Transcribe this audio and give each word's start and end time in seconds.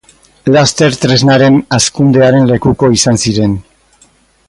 Laster 0.55 0.95
tresnaren 1.03 1.59
hazkundearen 1.77 2.51
lekuko 2.53 2.91
izan 3.01 3.23
ziren. 3.27 3.59